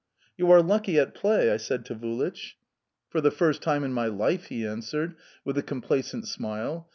[0.35, 2.55] "You are lucky at play!" I said to Vulich...
[3.11, 5.13] "For the first time in my life!" he answered,
[5.45, 6.89] with a complacent smile.